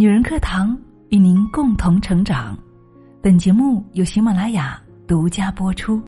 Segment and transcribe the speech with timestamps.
[0.00, 2.56] 女人课堂与您共同成长。
[3.20, 6.00] 本节目由喜马拉雅独家播出。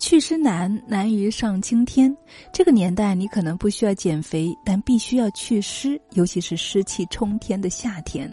[0.00, 2.12] 祛湿难，难于上青天。
[2.52, 8.28] 这个年代，你可能不需要减肥，但必须要祛湿，尤其是湿气冲天的夏天。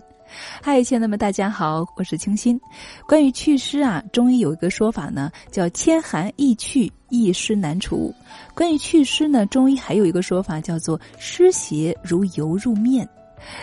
[0.62, 2.60] 嗨，亲爱的们，大家好，我是清新。
[3.08, 8.14] 关于祛湿啊，中医有一个说法呢，叫千寒易祛，一湿难除。
[8.56, 13.08] 关于祛湿呢，中医还有一个说法叫做湿邪如油入面。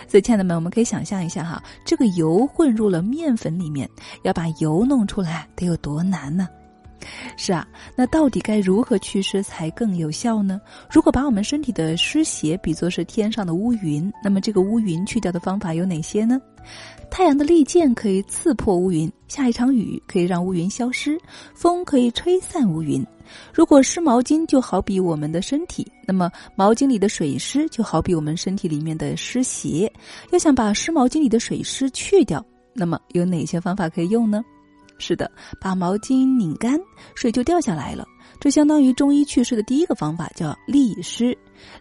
[0.07, 3.89] 所以，亲爱的们，我们可以想象一下哈，这个油混入了面粉里面，
[4.23, 6.47] 要把油弄出来得有多难呢？
[7.35, 7.67] 是啊，
[7.97, 10.61] 那到底该如何祛湿才更有效呢？
[10.89, 16.39] 如果把我们身体的湿邪比作是天上的乌云，那么这个乌云去掉的方法有哪些呢？
[17.09, 21.17] 太阳的利剑可以刺破乌云，下一场雨可以让乌云消失，
[21.53, 23.05] 风可以吹散乌云。
[23.53, 29.91] 如果湿毛巾就好比我们的身体，那么毛巾里的水湿就好比我们身体里面的湿邪。
[30.31, 34.43] 要想把湿毛巾里的水湿去掉，那么有哪些方法可以用呢？
[34.97, 36.79] 是的，把毛巾拧干，
[37.15, 38.05] 水就掉下来了。
[38.39, 41.37] 这相当于中医祛湿的第一个方法，叫利湿。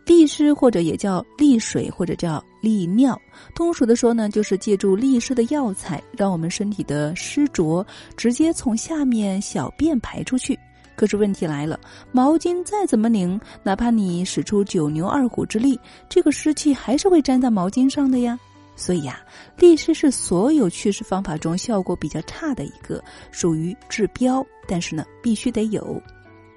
[0.07, 3.21] 利湿或者也叫利水，或者叫利尿。
[3.55, 10.59] 通俗的说呢，就是借助利湿的药材，让我们身体的湿浊直接从下面小便排出去。
[10.95, 11.81] 可是问题来了，
[12.13, 18.39] 毛巾再怎么拧，哪怕你使出九牛二虎之力，这个湿气还是会粘在毛巾上的呀。
[18.77, 19.21] 所以呀，
[19.59, 26.01] 利湿是所有祛湿方法中效果比较差的一个，属于治标，但是呢，必须得有。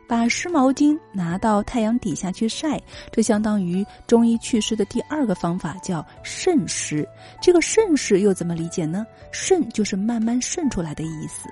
[0.08, 7.08] 把湿毛巾拿到太阳底下去晒，这相当于中医祛湿的第二个方法，叫渗湿。
[7.42, 9.06] 这个渗湿又怎么理解呢？
[9.32, 11.50] 渗就是慢慢渗出来的意思。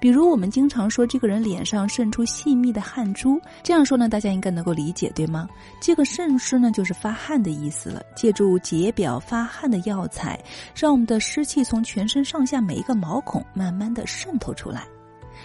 [0.00, 5.48] 比如我们经常说这个人脸上渗出细密的汗珠，这样说呢，大家应该能够理解，对吗？
[5.80, 8.02] 这个渗湿呢，就是发汗的意思了。
[8.16, 10.36] 借助解表发汗的药材，
[10.74, 14.84] 让我们的湿气从全身上下每一个毛孔慢慢的渗透出来。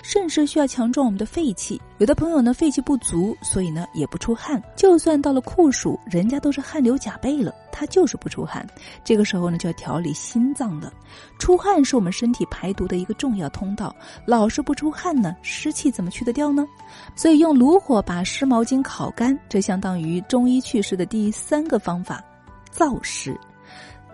[0.03, 4.61] 肾湿需要强壮我们的肺气，有的朋友呢肺气不足，所以呢也不出汗。
[4.75, 8.65] 就算到了酷暑，人家都是汗流浃背了，他就是不出汗。
[9.03, 10.91] 这个时候呢就要调理心脏了。
[11.39, 13.95] 出汗是我们身体排毒的一个重要通道，
[14.25, 16.65] 老是不出汗呢，湿气怎么去得掉呢？
[17.15, 22.23] 所以用炉火把湿毛巾烤干，这相当于中医祛湿的第三个方法，
[22.73, 23.37] 燥湿。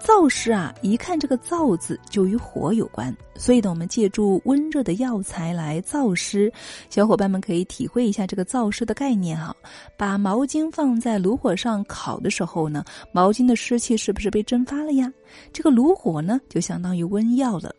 [0.06, 6.52] 燥湿啊，一看这个“燥”字就与火有关，所以呢，我们借助温热的药材来燥湿。
[6.90, 9.56] 小伙伴们可以体会一下这个燥湿的概念哈。
[9.97, 15.12] 把毛巾放在炉火上烤的时候呢，毛巾的湿气是不是被蒸发了呀？
[15.53, 17.74] 这个炉火呢，就相当于温药了。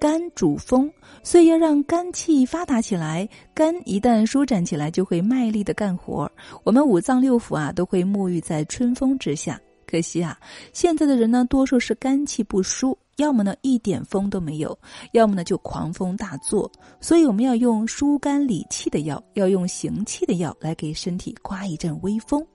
[0.00, 0.90] 肝主风，
[1.22, 3.28] 所以要让肝气发达起来。
[3.54, 6.28] 肝一旦舒展起来，就会卖力的干活。
[6.64, 9.60] 我们五脏六腑啊，都会沐浴在春风之下。
[9.90, 10.38] 可惜啊，
[10.74, 14.78] 现在的人呢，多数是肝气不舒，要么呢一点风都没有，
[15.12, 16.70] 要么呢就狂风大作。
[17.00, 22.46] 所以我们要用疏肝理气的药，要用行气的药来给身体刮一阵微风。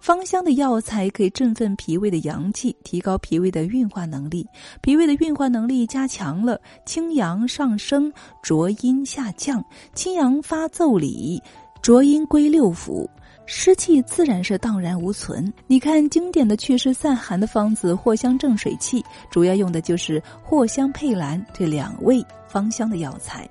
[0.00, 4.44] 芳香的药材可以振奋脾胃的阳气，提高脾胃的运化能力。
[4.80, 9.64] 脾胃的运化能力加强了，清阳上升，浊阴下降，
[9.94, 11.40] 清阳发奏理，
[11.80, 13.08] 浊阴归六腑。
[13.54, 15.52] 湿气自然是荡然无存。
[15.66, 23.46] 你看经典的祛湿散寒的方子藿香正水气，主要用的就是藿香、佩兰这两味芳香的药材。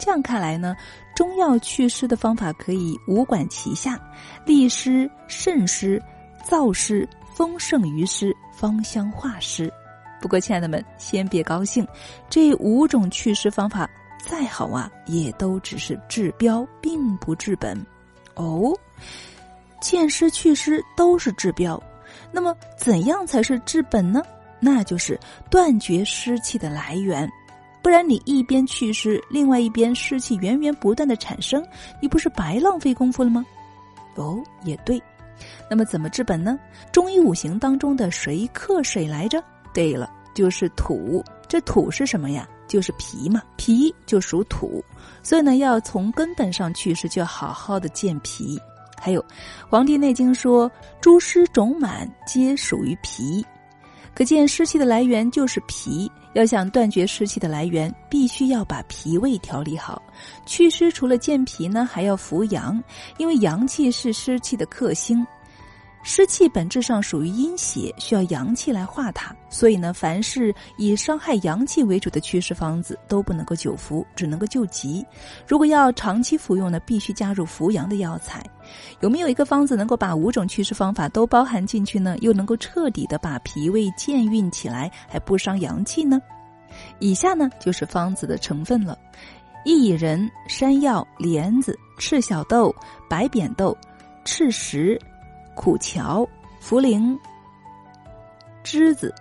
[0.00, 0.74] 这样看来呢，
[1.14, 4.00] 中药祛湿的方法可以五管齐下：
[4.46, 6.02] 利湿、渗湿、
[6.48, 9.70] 燥湿、风盛于湿、芳香化湿。
[10.18, 11.86] 不过，亲爱的们，先别高兴，
[12.30, 13.86] 这五种祛湿方法
[14.26, 17.78] 再好啊，也都只是治标，并不治本。
[18.34, 18.74] 哦。
[19.82, 21.82] 见湿祛湿都是治标，
[22.30, 24.22] 那么怎样才是治本呢？
[24.60, 25.18] 那就是
[25.50, 27.28] 断绝湿气的来源，
[27.82, 31.66] 不然你一边祛湿，另外一边湿气源源不断的产生，
[32.00, 33.44] 你不是白浪费功夫了吗？
[34.14, 35.02] 哦，也对。
[35.68, 36.56] 那么怎么治本呢？
[36.92, 39.42] 中医五行当中的谁克谁来着？
[39.74, 41.24] 对了，就是土。
[41.48, 42.48] 这土是什么呀？
[42.68, 44.82] 就是脾嘛，脾就属土，
[45.22, 48.58] 所以呢，要从根本上祛湿，就要好好的健脾。
[49.04, 49.20] 还有，
[49.68, 50.70] 《黄帝内经》说
[51.02, 53.44] ：“诸湿肿满，皆属于脾。”
[54.14, 56.08] 可见湿气的来源就是脾。
[56.34, 60.00] 要想断绝湿气的来源，必须要把脾胃调理好。
[60.46, 62.82] 祛湿除了健脾呢，还要扶阳，
[63.18, 65.26] 因为阳气是湿气的克星。
[66.04, 75.06] 湿气本质上属于阴邪，需要阳气来化它，所以呢，凡是以伤害阳气为主的祛湿方子都不能够久服，只能够救急。
[75.46, 78.42] 如果要长期服用呢，必须加入扶阳的药材。
[79.00, 82.16] 有没有一个方子能够把五种祛湿方法都包含进去呢？
[82.20, 86.20] 又能够彻底的把脾胃健运起来，还不伤阳气呢？
[86.98, 88.98] 以下呢就是方子的成分了：
[89.64, 92.74] 薏仁、山药、莲子、赤小豆、
[93.08, 93.76] 白扁豆、
[94.24, 95.00] 赤石。
[95.54, 96.26] 苦荞、
[96.60, 97.18] 茯苓、
[98.64, 99.14] 栀子、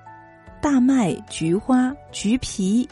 [0.61, 2.87] 大麦、菊花、橘皮、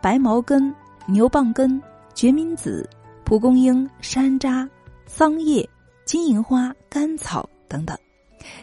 [0.00, 0.74] 白茅根、
[1.06, 1.80] 牛蒡根、
[2.14, 2.88] 决明子、
[3.24, 4.68] 蒲公英、山楂、
[5.06, 5.68] 桑叶、
[6.04, 7.96] 金银花、甘草等等。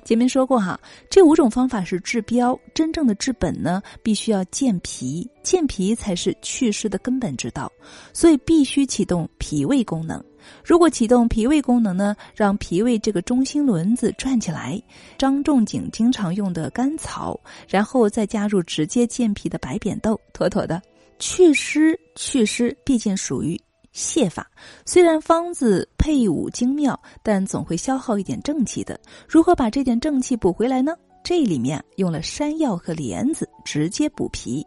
[0.03, 0.79] 前面说过哈，
[1.09, 7.71] 这五种方法是治标，真正的治本呢，必须要健脾，健脾才是祛湿的根本之道，
[8.13, 10.23] 所以必须启动脾胃功能。
[10.63, 14.81] 如果启动脾胃功能呢，让脾胃这个中心轮子转起来，
[15.17, 17.37] 张仲景经常用的甘草，
[17.67, 20.81] 然后再加入直接健脾的白扁豆，妥妥的。
[21.19, 23.59] 祛湿，祛湿毕竟属于。
[23.97, 24.47] 泻法
[24.85, 28.99] 虽然方子配伍精妙，但总会消耗一点正气的。
[29.27, 30.93] 如何把这点正气补回来呢？
[31.23, 34.63] 这里面用了山药和莲子，直接补脾。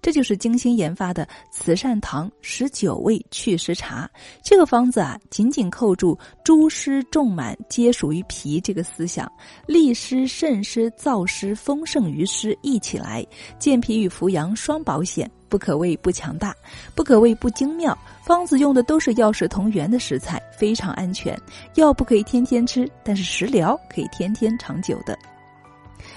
[0.00, 4.10] 这就是精心研发的慈善堂十九味祛湿茶。
[4.42, 9.30] 这个方子啊，紧紧扣住“诸湿重满皆属于脾”这个思想，
[9.66, 13.24] 利湿、渗湿、燥湿、丰盛于湿一起来，
[13.58, 16.54] 健脾与扶阳双保险，不可谓不强大，
[16.94, 17.96] 不可谓不精妙。
[18.24, 21.38] 方子用的都是药食同源的食材，非常安全。
[21.74, 25.18] 药不可以天天吃，但是食疗可以天天长久的。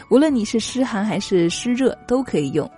[0.09, 2.69] 无论你是湿寒还是湿热，都可以用。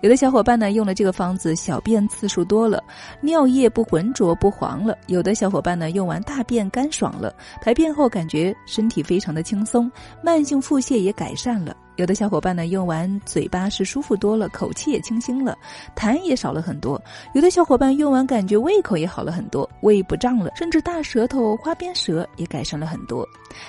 [0.00, 2.82] 有的小伙伴呢用了这个方子，小便次数多了，
[3.20, 9.90] 尿液不浑浊不黄了；有的小伙伴呢用完大便干爽了，排便后感觉身体非常的轻松，
[10.22, 15.56] 慢性腹泻也改善了；有的小伙伴呢用完嘴巴是舒服多了，口气也清新了，
[15.96, 17.00] 痰也少了很多；
[17.34, 23.26] 有的小伙伴用完感觉胃口也好了很多，胃不胀了，甚至大舌头、花边舌也改善了很多。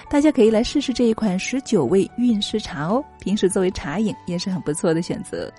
[0.09, 5.51] 大家可以来试试这一款十九味运湿茶哦，平时作为茶饮也是很不错的选择。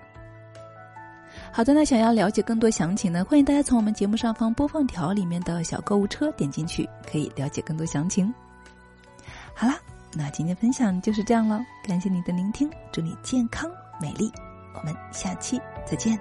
[1.52, 8.32] 好的，那想要了解更多详情呢，欢迎大家从我们节目上方播放条里面的小购物车点进去，可以了解更多详情。
[9.54, 9.76] 好啦，
[10.14, 13.68] 那今天分享就是这样了，感谢你的聆听，祝你健康
[14.00, 14.30] 美丽，
[14.74, 16.16] 我们下期再见。